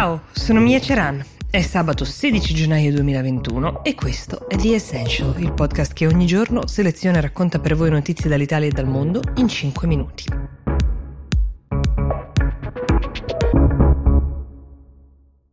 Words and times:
Ciao, 0.00 0.22
sono 0.32 0.60
Mia 0.60 0.80
Ceran. 0.80 1.22
È 1.50 1.60
sabato 1.60 2.06
16 2.06 2.54
gennaio 2.54 2.90
2021 2.90 3.84
e 3.84 3.94
questo 3.94 4.48
è 4.48 4.56
The 4.56 4.74
Essential, 4.76 5.34
il 5.36 5.52
podcast 5.52 5.92
che 5.92 6.06
ogni 6.06 6.24
giorno 6.24 6.66
seleziona 6.66 7.18
e 7.18 7.20
racconta 7.20 7.58
per 7.58 7.76
voi 7.76 7.90
notizie 7.90 8.30
dall'Italia 8.30 8.68
e 8.68 8.72
dal 8.72 8.86
mondo 8.86 9.20
in 9.34 9.46
5 9.46 9.86
minuti. 9.86 10.24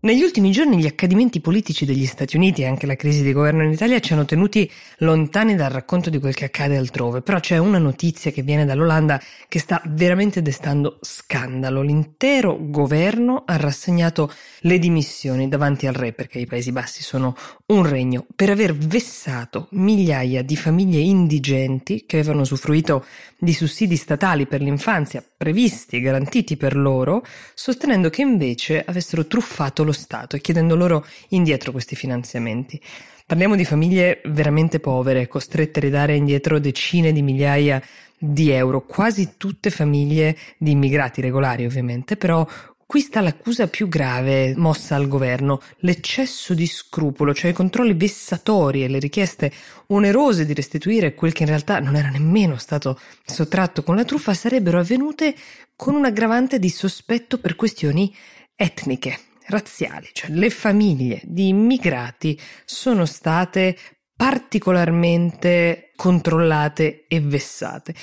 Negli 0.08 0.24
ultimi 0.24 0.52
giorni 0.52 0.78
gli 0.78 0.86
accadimenti 0.86 1.42
politici 1.42 1.84
degli 1.84 2.06
Stati 2.06 2.38
Uniti 2.38 2.62
e 2.62 2.66
anche 2.66 2.86
la 2.86 2.96
crisi 2.96 3.24
di 3.24 3.34
governo 3.34 3.64
in 3.64 3.74
Italia 3.74 4.00
ci 4.00 4.14
hanno 4.14 4.24
tenuti 4.24 4.72
lontani 5.00 5.54
dal 5.54 5.70
racconto 5.70 6.10
di 6.10 6.18
quel 6.18 6.34
che 6.34 6.46
accade 6.46 6.78
altrove, 6.78 7.22
però 7.22 7.42
c'è 7.42 7.58
una 7.58 7.78
notizia 7.78 8.32
che 8.32 8.42
viene 8.42 8.64
dall'Olanda 8.64 9.22
che 9.50 9.60
sta 9.60 9.82
veramente 9.86 10.42
destando 10.42 11.00
scandalo. 11.02 11.82
L'intero 11.82 12.58
governo 12.58 13.44
ha 13.46 13.58
rassegnato 13.58 14.32
le 14.60 14.80
dimissioni 14.80 15.50
davanti 15.50 15.88
al 15.88 15.94
re, 15.94 16.14
perché 16.14 16.40
i 16.40 16.46
Paesi 16.46 16.72
Bassi 16.72 17.04
sono 17.04 17.36
un 17.66 17.86
regno, 17.86 18.26
per 18.34 18.50
aver 18.50 18.74
vessato 18.78 19.68
migliaia 19.72 20.42
di 20.42 20.56
famiglie 20.56 21.00
indigenti 21.00 22.06
che 22.08 22.20
avevano 22.20 22.44
usufruito 22.44 23.04
di 23.38 23.52
sussidi 23.52 23.98
statali 23.98 24.48
per 24.48 24.62
l'infanzia 24.62 25.22
previsti 25.36 25.98
e 25.98 26.00
garantiti 26.00 26.56
per 26.56 26.78
loro, 26.78 27.26
sostenendo 27.54 28.10
che 28.10 28.22
invece 28.22 28.84
avessero 28.86 29.28
truffato 29.28 29.84
lo 29.84 29.96
Stato 29.98 30.36
e 30.36 30.42
chiedendo 30.42 30.76
loro 30.76 31.06
indietro 31.30 31.72
questi 31.72 31.96
finanziamenti. 31.96 32.82
Parliamo 33.26 33.56
di 33.58 33.66
famiglie 33.66 34.22
veramente 34.26 34.80
povere, 34.80 35.28
costrette 35.28 35.80
a 35.80 35.82
ridare 35.82 36.16
indietro 36.16 36.60
decine 36.60 37.12
di 37.12 37.22
migliaia 37.22 37.82
di 38.18 38.52
euro, 38.52 38.86
quasi 38.86 39.34
tutte 39.36 39.70
famiglie 39.70 40.38
di 40.58 40.72
immigrati 40.72 41.20
regolari 41.20 41.66
ovviamente, 41.66 42.16
però 42.16 42.48
Qui 42.88 43.02
sta 43.02 43.20
l'accusa 43.20 43.68
più 43.68 43.90
grave 43.90 44.54
mossa 44.56 44.96
al 44.96 45.10
governo, 45.10 45.62
l'eccesso 45.80 46.54
di 46.54 46.66
scrupolo, 46.66 47.34
cioè 47.34 47.52
i 47.52 47.54
controlli 47.54 47.94
vessatori 47.94 48.86
e 48.86 48.88
le 48.88 49.00
richieste 49.00 49.52
onerose 49.88 50.46
di 50.46 50.54
restituire 50.54 51.14
quel 51.14 51.34
che 51.34 51.44
in 51.44 51.50
realtà 51.50 51.80
non 51.80 51.98
era 51.98 52.08
nemmeno 52.08 52.56
stato 52.56 52.98
sottratto 53.26 53.84
con 53.84 53.98
la 53.98 54.06
truffa 54.06 54.34
sarebbero 54.34 54.80
avvenute 54.80 55.36
con 55.76 55.96
un 55.96 56.06
aggravante 56.06 56.60
di 56.60 56.70
sospetto 56.70 57.40
per 57.40 57.58
questioni 57.58 58.16
etniche 58.56 59.20
razziali, 59.48 60.10
cioè 60.14 60.30
le 60.32 60.50
famiglie 60.50 61.22
di 61.24 61.50
immigrati 61.50 62.40
sono 62.66 63.06
state 63.06 63.78
particolarmente 64.18 65.92
controllate 65.96 67.06
e 67.08 67.22
vessate. 67.22 67.94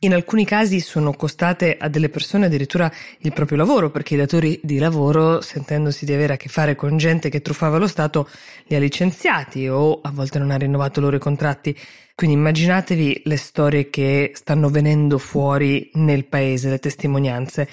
In 0.00 0.14
alcuni 0.14 0.44
casi 0.44 0.78
sono 0.78 1.12
costate 1.14 1.76
a 1.76 1.88
delle 1.88 2.08
persone 2.08 2.46
addirittura 2.46 2.90
il 3.18 3.32
proprio 3.32 3.58
lavoro, 3.58 3.90
perché 3.90 4.14
i 4.14 4.16
datori 4.16 4.60
di 4.62 4.78
lavoro, 4.78 5.40
sentendosi 5.40 6.04
di 6.04 6.12
avere 6.12 6.34
a 6.34 6.36
che 6.36 6.48
fare 6.48 6.76
con 6.76 6.96
gente 6.96 7.28
che 7.28 7.42
truffava 7.42 7.78
lo 7.78 7.88
Stato, 7.88 8.28
li 8.66 8.76
ha 8.76 8.78
licenziati 8.78 9.66
o 9.66 10.00
a 10.00 10.12
volte 10.12 10.38
non 10.38 10.52
ha 10.52 10.56
rinnovato 10.56 11.00
loro 11.00 11.16
i 11.16 11.20
contratti. 11.20 11.76
Quindi 12.14 12.36
immaginatevi 12.36 13.22
le 13.24 13.36
storie 13.36 13.90
che 13.90 14.30
stanno 14.34 14.68
venendo 14.68 15.18
fuori 15.18 15.90
nel 15.94 16.26
paese, 16.26 16.70
le 16.70 16.78
testimonianze. 16.78 17.68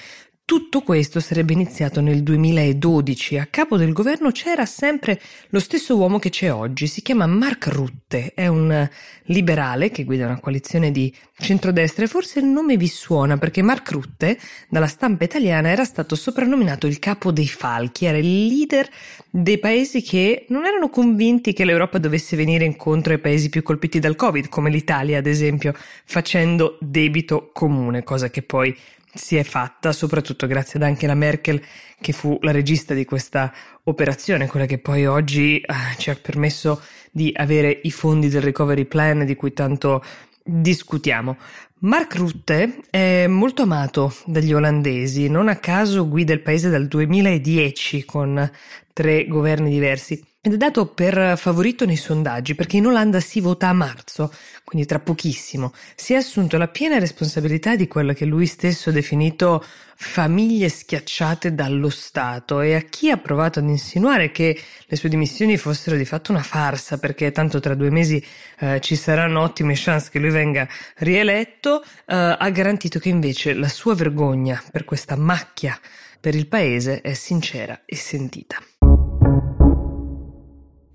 Tutto 0.52 0.82
questo 0.82 1.22
sarebbe 1.22 1.54
iniziato 1.54 2.02
nel 2.02 2.24
2012. 2.24 3.38
A 3.38 3.48
capo 3.50 3.78
del 3.78 3.94
governo 3.94 4.32
c'era 4.32 4.66
sempre 4.66 5.18
lo 5.48 5.62
stesso 5.62 5.96
uomo 5.96 6.20
che 6.20 6.30
c'è 6.30 6.52
oggi. 6.52 6.88
Si 6.88 7.02
chiama 7.02 7.26
Mark 7.26 7.68
Rutte. 7.68 8.34
È 8.36 8.48
un 8.48 8.90
liberale 9.28 9.92
che 9.92 10.04
guida 10.04 10.26
una 10.26 10.42
coalizione 10.42 10.92
di 10.92 11.16
centrodestra 11.38 12.04
e 12.04 12.08
forse 12.08 12.40
il 12.40 12.48
nome 12.48 12.76
vi 12.76 12.90
suona 12.90 13.38
perché 13.38 13.62
Mark 13.62 13.92
Rutte, 13.92 14.38
dalla 14.68 14.88
stampa 14.88 15.24
italiana, 15.24 15.70
era 15.70 15.86
stato 15.86 16.16
soprannominato 16.16 16.86
il 16.86 17.00
capo 17.00 17.32
dei 17.32 17.48
falchi. 17.48 18.04
Era 18.04 18.18
il 18.18 18.48
leader 18.48 18.90
dei 19.30 19.58
paesi 19.58 20.02
che 20.02 20.48
non 20.50 20.66
erano 20.66 20.90
convinti 20.90 21.54
che 21.54 21.64
l'Europa 21.64 21.98
dovesse 21.98 22.36
venire 22.36 22.66
incontro 22.66 23.14
ai 23.14 23.20
paesi 23.20 23.48
più 23.48 23.64
colpiti 23.64 24.00
dal 24.00 24.18
Covid, 24.18 24.50
come 24.50 24.70
l'Italia, 24.70 25.18
ad 25.18 25.28
esempio, 25.28 25.74
facendo 26.04 26.78
debito 26.82 27.52
comune, 27.54 28.04
cosa 28.04 28.30
che 28.30 28.42
poi 28.42 28.78
si 29.14 29.36
è 29.36 29.44
fatta, 29.44 29.92
soprattutto 29.92 30.48
grazie 30.48 30.80
ad 30.80 30.86
Angela 30.86 31.16
Merkel, 31.16 31.62
che 32.00 32.14
fu 32.14 32.38
la 32.42 32.52
regista 32.52 32.94
di 32.94 33.06
questa 33.06 33.54
operazione, 33.84 34.48
quella 34.48 34.66
che 34.66 34.78
poi 34.78 35.06
oggi 35.06 35.60
eh, 35.60 35.74
ci 35.98 36.10
ha 36.10 36.18
permesso 36.22 36.82
di 37.12 37.32
avere 37.36 37.80
i 37.84 37.92
fondi 37.92 38.30
del 38.30 38.42
recovery 38.42 38.86
plan 38.86 39.26
di 39.26 39.36
cui 39.36 39.54
tanto 39.54 40.04
discutiamo. 40.44 41.38
Mark 41.80 42.16
Rutte 42.16 42.82
è 42.90 43.26
molto 43.28 43.64
amato 43.64 44.14
dagli 44.26 44.54
olandesi, 44.54 45.30
non 45.30 45.48
a 45.48 45.56
caso 45.56 46.08
guida 46.08 46.32
il 46.32 46.42
paese 46.42 46.70
dal 46.70 46.88
2010 46.88 48.06
con 48.06 48.52
tre 48.94 49.26
governi 49.26 49.72
diversi 49.72 50.24
ed 50.44 50.54
è 50.54 50.58
dato 50.58 50.88
per 50.88 51.38
favorito 51.38 51.86
nei 51.86 51.96
sondaggi 51.96 52.56
perché 52.56 52.78
in 52.78 52.88
Olanda 52.88 53.20
si 53.20 53.40
vota 53.40 53.68
a 53.68 53.74
marzo, 53.74 54.34
quindi 54.64 54.88
tra 54.88 54.98
pochissimo. 54.98 55.72
Si 55.96 56.14
è 56.14 56.16
assunto 56.16 56.58
la 56.58 56.68
piena 56.68 56.98
responsabilità 56.98 57.76
di 57.76 57.88
quello 57.88 58.14
che 58.14 58.26
lui 58.26 58.48
stesso 58.48 58.90
ha 58.90 58.92
definito 58.92 59.64
famiglie 59.96 60.68
schiacciate 60.68 61.54
dallo 61.54 61.92
Stato 61.92 62.62
e 62.62 62.74
a 62.74 62.82
chi 62.82 63.12
ha 63.12 63.18
provato 63.18 63.60
ad 63.60 63.70
insinuare 63.70 64.32
che 64.32 64.60
le 64.84 64.96
sue 64.96 65.10
dimissioni 65.10 65.58
fossero 65.58 65.96
di 65.96 66.06
fatto 66.06 66.32
una 66.32 66.42
farsa 66.42 66.98
perché 66.98 67.32
tanto 67.32 67.60
tra 67.60 67.76
due 67.76 67.92
mesi 67.92 68.24
eh, 68.62 68.80
ci 68.82 68.96
saranno 68.96 69.42
ottime 69.42 69.74
chance 69.76 70.10
che 70.10 70.18
lui 70.18 70.32
venga 70.32 70.68
rieletto, 70.98 71.84
eh, 71.84 72.16
ha 72.16 72.50
garantito 72.50 72.98
che 72.98 73.10
invece 73.10 73.54
la 73.54 73.70
sua 73.70 73.94
vergogna 73.94 74.60
per 74.72 74.86
questa 74.86 75.16
macchia 75.16 75.80
per 76.20 76.34
il 76.34 76.48
paese 76.48 77.02
è 77.02 77.14
sincera 77.14 77.82
e 77.86 77.96
sentita. 77.96 78.58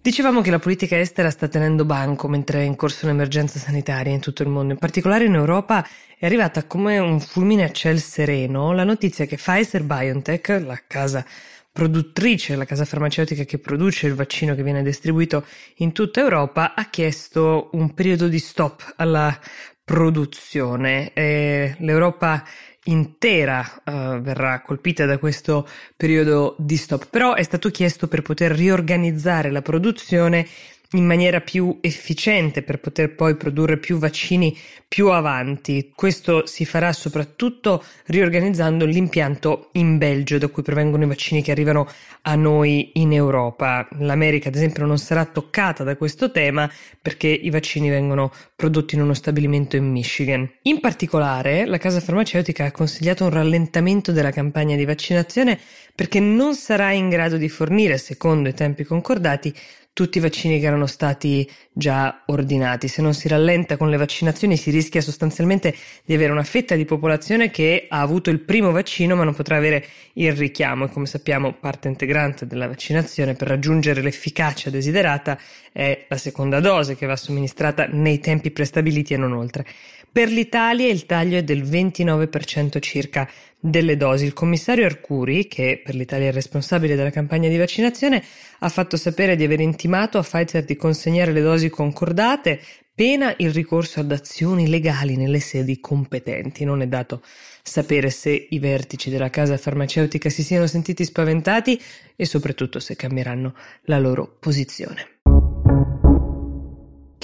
Dicevamo 0.06 0.40
che 0.40 0.52
la 0.52 0.60
politica 0.60 0.96
estera 0.96 1.30
sta 1.30 1.48
tenendo 1.48 1.84
banco 1.84 2.28
mentre 2.28 2.60
è 2.60 2.62
in 2.62 2.76
corso 2.76 3.06
un'emergenza 3.06 3.58
sanitaria 3.58 4.12
in 4.12 4.20
tutto 4.20 4.44
il 4.44 4.48
mondo, 4.48 4.72
in 4.72 4.78
particolare 4.78 5.24
in 5.24 5.34
Europa 5.34 5.84
è 6.16 6.24
arrivata 6.26 6.62
come 6.62 7.00
un 7.00 7.18
fulmine 7.18 7.64
a 7.64 7.72
ciel 7.72 7.98
sereno 7.98 8.72
la 8.72 8.84
notizia 8.84 9.24
che 9.24 9.34
Pfizer 9.34 9.82
BioNTech, 9.82 10.62
la 10.64 10.80
casa 10.86 11.26
produttrice, 11.72 12.54
la 12.54 12.64
casa 12.64 12.84
farmaceutica 12.84 13.42
che 13.42 13.58
produce 13.58 14.06
il 14.06 14.14
vaccino 14.14 14.54
che 14.54 14.62
viene 14.62 14.84
distribuito 14.84 15.44
in 15.78 15.90
tutta 15.90 16.20
Europa, 16.20 16.76
ha 16.76 16.88
chiesto 16.88 17.70
un 17.72 17.92
periodo 17.92 18.28
di 18.28 18.38
stop 18.38 18.94
alla 18.98 19.36
produzione. 19.82 21.12
E 21.14 21.74
L'Europa 21.80 22.44
intera 22.86 23.82
uh, 23.84 24.20
verrà 24.20 24.60
colpita 24.60 25.06
da 25.06 25.18
questo 25.18 25.68
periodo 25.96 26.54
di 26.58 26.76
stop, 26.76 27.08
però 27.10 27.34
è 27.34 27.42
stato 27.42 27.70
chiesto 27.70 28.08
per 28.08 28.22
poter 28.22 28.52
riorganizzare 28.52 29.50
la 29.50 29.62
produzione 29.62 30.46
in 30.92 31.04
maniera 31.04 31.40
più 31.40 31.78
efficiente 31.80 32.62
per 32.62 32.78
poter 32.78 33.14
poi 33.14 33.36
produrre 33.36 33.78
più 33.78 33.98
vaccini 33.98 34.56
più 34.88 35.08
avanti. 35.08 35.92
Questo 35.94 36.46
si 36.46 36.64
farà 36.64 36.92
soprattutto 36.92 37.84
riorganizzando 38.06 38.84
l'impianto 38.84 39.70
in 39.72 39.98
Belgio 39.98 40.38
da 40.38 40.48
cui 40.48 40.62
provengono 40.62 41.04
i 41.04 41.08
vaccini 41.08 41.42
che 41.42 41.50
arrivano 41.50 41.88
a 42.22 42.34
noi 42.36 42.92
in 42.94 43.12
Europa. 43.12 43.88
L'America, 43.98 44.48
ad 44.48 44.54
esempio, 44.54 44.86
non 44.86 44.98
sarà 44.98 45.24
toccata 45.24 45.82
da 45.82 45.96
questo 45.96 46.30
tema 46.30 46.70
perché 47.02 47.28
i 47.28 47.50
vaccini 47.50 47.88
vengono 47.88 48.32
prodotti 48.54 48.94
in 48.94 49.02
uno 49.02 49.14
stabilimento 49.14 49.76
in 49.76 49.90
Michigan. 49.90 50.48
In 50.62 50.80
particolare, 50.80 51.66
la 51.66 51.78
casa 51.78 52.00
farmaceutica 52.00 52.64
ha 52.64 52.72
consigliato 52.72 53.24
un 53.24 53.30
rallentamento 53.30 54.12
della 54.12 54.30
campagna 54.30 54.76
di 54.76 54.84
vaccinazione 54.84 55.58
perché 55.94 56.20
non 56.20 56.54
sarà 56.54 56.92
in 56.92 57.08
grado 57.08 57.36
di 57.36 57.48
fornire, 57.48 57.98
secondo 57.98 58.48
i 58.48 58.54
tempi 58.54 58.84
concordati, 58.84 59.52
tutti 59.96 60.18
i 60.18 60.20
vaccini 60.20 60.60
che 60.60 60.66
erano 60.66 60.84
stati 60.84 61.50
già 61.72 62.24
ordinati. 62.26 62.86
Se 62.86 63.00
non 63.00 63.14
si 63.14 63.28
rallenta 63.28 63.78
con 63.78 63.88
le 63.88 63.96
vaccinazioni 63.96 64.58
si 64.58 64.70
rischia 64.70 65.00
sostanzialmente 65.00 65.74
di 66.04 66.12
avere 66.12 66.32
una 66.32 66.42
fetta 66.42 66.74
di 66.74 66.84
popolazione 66.84 67.50
che 67.50 67.86
ha 67.88 68.02
avuto 68.02 68.28
il 68.28 68.40
primo 68.40 68.72
vaccino 68.72 69.16
ma 69.16 69.24
non 69.24 69.34
potrà 69.34 69.56
avere 69.56 69.86
il 70.12 70.32
richiamo 70.32 70.84
e 70.84 70.90
come 70.90 71.06
sappiamo 71.06 71.54
parte 71.54 71.88
integrante 71.88 72.46
della 72.46 72.68
vaccinazione 72.68 73.32
per 73.36 73.48
raggiungere 73.48 74.02
l'efficacia 74.02 74.68
desiderata 74.68 75.38
è 75.72 76.04
la 76.10 76.18
seconda 76.18 76.60
dose 76.60 76.94
che 76.94 77.06
va 77.06 77.16
somministrata 77.16 77.86
nei 77.90 78.18
tempi 78.18 78.50
prestabiliti 78.50 79.14
e 79.14 79.16
non 79.16 79.32
oltre. 79.32 79.64
Per 80.12 80.28
l'Italia 80.28 80.88
il 80.88 81.06
taglio 81.06 81.38
è 81.38 81.42
del 81.42 81.62
29% 81.62 82.80
circa 82.80 83.26
delle 83.58 83.96
dosi. 83.96 84.24
Il 84.24 84.32
commissario 84.32 84.84
Arcuri, 84.84 85.46
che 85.46 85.80
per 85.84 85.94
l'Italia 85.94 86.28
è 86.28 86.32
responsabile 86.32 86.94
della 86.94 87.10
campagna 87.10 87.48
di 87.48 87.56
vaccinazione, 87.56 88.22
ha 88.60 88.68
fatto 88.68 88.96
sapere 88.96 89.36
di 89.36 89.44
aver 89.44 89.60
intimato 89.60 90.18
a 90.18 90.22
Pfizer 90.22 90.64
di 90.64 90.76
consegnare 90.76 91.32
le 91.32 91.40
dosi 91.40 91.68
concordate, 91.68 92.60
pena 92.94 93.34
il 93.38 93.50
ricorso 93.52 94.00
ad 94.00 94.10
azioni 94.12 94.68
legali 94.68 95.16
nelle 95.16 95.40
sedi 95.40 95.80
competenti. 95.80 96.64
Non 96.64 96.82
è 96.82 96.86
dato 96.86 97.22
sapere 97.62 98.10
se 98.10 98.46
i 98.50 98.58
vertici 98.58 99.10
della 99.10 99.30
casa 99.30 99.56
farmaceutica 99.56 100.30
si 100.30 100.42
siano 100.42 100.66
sentiti 100.66 101.04
spaventati 101.04 101.80
e 102.14 102.24
soprattutto 102.24 102.78
se 102.78 102.96
cambieranno 102.96 103.54
la 103.82 103.98
loro 103.98 104.36
posizione. 104.38 105.15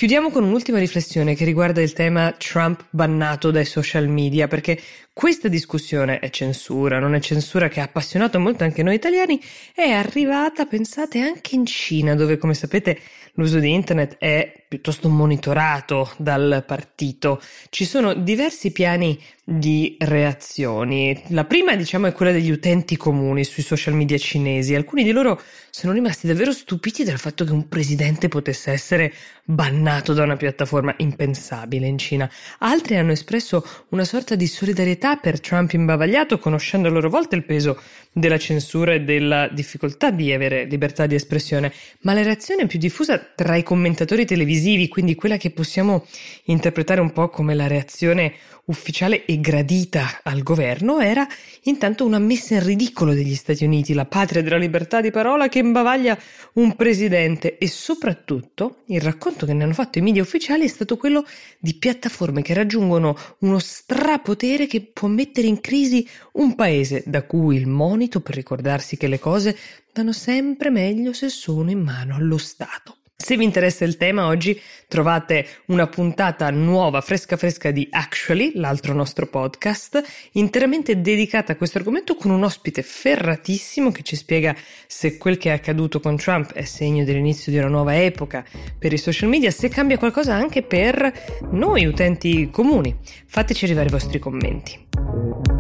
Chiudiamo 0.02 0.30
con 0.30 0.42
un'ultima 0.42 0.80
riflessione 0.80 1.36
che 1.36 1.44
riguarda 1.44 1.80
il 1.80 1.92
tema 1.92 2.34
Trump 2.36 2.86
bannato 2.90 3.52
dai 3.52 3.64
social 3.64 4.08
media, 4.08 4.48
perché 4.48 4.76
questa 5.12 5.46
discussione 5.46 6.18
è 6.18 6.28
censura, 6.28 6.98
non 6.98 7.14
è 7.14 7.20
censura 7.20 7.68
che 7.68 7.78
ha 7.78 7.84
appassionato 7.84 8.40
molto 8.40 8.64
anche 8.64 8.82
noi 8.82 8.96
italiani, 8.96 9.40
è 9.72 9.90
arrivata, 9.90 10.66
pensate, 10.66 11.20
anche 11.20 11.54
in 11.54 11.64
Cina, 11.66 12.16
dove 12.16 12.36
come 12.36 12.54
sapete 12.54 12.98
l'uso 13.34 13.60
di 13.60 13.72
internet 13.72 14.16
è 14.18 14.61
piuttosto 14.72 15.10
monitorato 15.10 16.10
dal 16.16 16.64
partito. 16.66 17.42
Ci 17.68 17.84
sono 17.84 18.14
diversi 18.14 18.72
piani 18.72 19.20
di 19.44 19.96
reazioni. 19.98 21.20
La 21.28 21.44
prima, 21.44 21.76
diciamo, 21.76 22.06
è 22.06 22.12
quella 22.12 22.32
degli 22.32 22.50
utenti 22.50 22.96
comuni 22.96 23.44
sui 23.44 23.62
social 23.62 23.92
media 23.92 24.16
cinesi. 24.16 24.74
Alcuni 24.74 25.04
di 25.04 25.10
loro 25.10 25.38
sono 25.68 25.92
rimasti 25.92 26.26
davvero 26.26 26.52
stupiti 26.52 27.04
dal 27.04 27.18
fatto 27.18 27.44
che 27.44 27.52
un 27.52 27.68
presidente 27.68 28.28
potesse 28.28 28.70
essere 28.70 29.12
bannato 29.44 30.12
da 30.14 30.22
una 30.22 30.36
piattaforma 30.36 30.94
impensabile 30.98 31.86
in 31.86 31.98
Cina. 31.98 32.30
Altri 32.58 32.96
hanno 32.96 33.12
espresso 33.12 33.66
una 33.88 34.04
sorta 34.04 34.36
di 34.36 34.46
solidarietà 34.46 35.16
per 35.16 35.40
Trump 35.40 35.72
imbavagliato, 35.72 36.38
conoscendo 36.38 36.88
a 36.88 36.90
loro 36.92 37.10
volta 37.10 37.36
il 37.36 37.44
peso 37.44 37.78
della 38.12 38.38
censura 38.38 38.92
e 38.92 39.00
della 39.00 39.48
difficoltà 39.48 40.10
di 40.10 40.32
avere 40.32 40.64
libertà 40.64 41.06
di 41.06 41.16
espressione. 41.16 41.72
Ma 42.02 42.14
la 42.14 42.22
reazione 42.22 42.66
più 42.66 42.78
diffusa 42.78 43.18
tra 43.18 43.56
i 43.56 43.62
commentatori 43.64 44.24
televisivi, 44.24 44.60
quindi 44.88 45.14
quella 45.14 45.36
che 45.36 45.50
possiamo 45.50 46.06
interpretare 46.44 47.00
un 47.00 47.12
po' 47.12 47.28
come 47.28 47.54
la 47.54 47.66
reazione 47.66 48.34
ufficiale 48.66 49.24
e 49.24 49.40
gradita 49.40 50.20
al 50.22 50.42
governo 50.42 51.00
era 51.00 51.26
intanto 51.62 52.06
una 52.06 52.18
messa 52.18 52.54
in 52.54 52.64
ridicolo 52.64 53.12
degli 53.12 53.34
Stati 53.34 53.64
Uniti, 53.64 53.92
la 53.92 54.04
patria 54.04 54.42
della 54.42 54.56
libertà 54.56 55.00
di 55.00 55.10
parola 55.10 55.48
che 55.48 55.58
imbavaglia 55.58 56.16
un 56.54 56.76
presidente 56.76 57.58
e 57.58 57.66
soprattutto 57.66 58.82
il 58.86 59.00
racconto 59.00 59.46
che 59.46 59.52
ne 59.52 59.64
hanno 59.64 59.72
fatto 59.72 59.98
i 59.98 60.02
media 60.02 60.22
ufficiali 60.22 60.64
è 60.64 60.68
stato 60.68 60.96
quello 60.96 61.24
di 61.58 61.74
piattaforme 61.74 62.42
che 62.42 62.54
raggiungono 62.54 63.16
uno 63.38 63.58
strapotere 63.58 64.66
che 64.66 64.80
può 64.80 65.08
mettere 65.08 65.48
in 65.48 65.60
crisi 65.60 66.06
un 66.32 66.54
paese 66.54 67.02
da 67.06 67.22
cui 67.22 67.56
il 67.56 67.66
monito 67.66 68.20
per 68.20 68.34
ricordarsi 68.34 68.96
che 68.96 69.08
le 69.08 69.18
cose 69.18 69.56
vanno 69.92 70.12
sempre 70.12 70.70
meglio 70.70 71.12
se 71.12 71.28
sono 71.28 71.70
in 71.70 71.80
mano 71.80 72.14
allo 72.14 72.38
Stato. 72.38 72.98
Se 73.22 73.36
vi 73.36 73.44
interessa 73.44 73.84
il 73.84 73.96
tema, 73.96 74.26
oggi 74.26 74.60
trovate 74.88 75.46
una 75.66 75.86
puntata 75.86 76.50
nuova, 76.50 77.00
fresca 77.00 77.36
fresca 77.36 77.70
di 77.70 77.86
Actually, 77.88 78.50
l'altro 78.56 78.94
nostro 78.94 79.28
podcast, 79.28 80.02
interamente 80.32 81.00
dedicata 81.00 81.52
a 81.52 81.56
questo 81.56 81.78
argomento 81.78 82.16
con 82.16 82.32
un 82.32 82.42
ospite 82.42 82.82
ferratissimo 82.82 83.92
che 83.92 84.02
ci 84.02 84.16
spiega 84.16 84.56
se 84.88 85.18
quel 85.18 85.38
che 85.38 85.50
è 85.50 85.52
accaduto 85.52 86.00
con 86.00 86.16
Trump 86.16 86.52
è 86.52 86.64
segno 86.64 87.04
dell'inizio 87.04 87.52
di 87.52 87.58
una 87.58 87.68
nuova 87.68 87.96
epoca 88.02 88.44
per 88.76 88.92
i 88.92 88.98
social 88.98 89.28
media, 89.28 89.52
se 89.52 89.68
cambia 89.68 89.98
qualcosa 89.98 90.34
anche 90.34 90.62
per 90.62 91.12
noi 91.52 91.84
utenti 91.84 92.50
comuni. 92.50 92.98
Fateci 93.26 93.66
arrivare 93.66 93.86
i 93.86 93.92
vostri 93.92 94.18
commenti. 94.18 94.88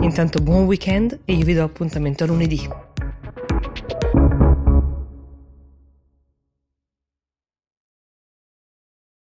Intanto 0.00 0.42
buon 0.42 0.64
weekend 0.64 1.20
e 1.24 1.34
io 1.34 1.44
vi 1.44 1.54
do 1.54 1.62
appuntamento 1.62 2.24
a 2.24 2.26
lunedì. 2.26 2.91